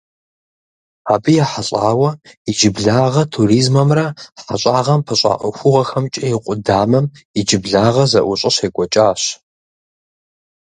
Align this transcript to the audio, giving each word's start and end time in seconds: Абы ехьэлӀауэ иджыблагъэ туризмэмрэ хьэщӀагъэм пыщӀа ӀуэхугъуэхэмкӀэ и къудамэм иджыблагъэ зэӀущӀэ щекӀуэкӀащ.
Абы 1.13 1.31
ехьэлӀауэ 1.43 2.09
иджыблагъэ 2.49 3.23
туризмэмрэ 3.33 4.05
хьэщӀагъэм 4.43 5.01
пыщӀа 5.05 5.33
ӀуэхугъуэхэмкӀэ 5.39 6.25
и 6.33 6.37
къудамэм 6.43 7.05
иджыблагъэ 7.39 8.03
зэӀущӀэ 8.11 8.49
щекӀуэкӀащ. 8.55 9.21